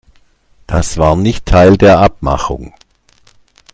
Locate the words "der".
1.77-1.99